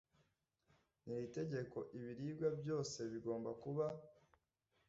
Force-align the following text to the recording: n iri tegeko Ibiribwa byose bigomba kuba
n 1.03 1.05
iri 1.15 1.27
tegeko 1.37 1.77
Ibiribwa 1.97 2.47
byose 2.61 2.97
bigomba 3.11 3.51
kuba 3.63 3.85